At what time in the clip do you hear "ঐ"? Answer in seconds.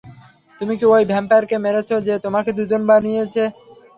0.87-1.09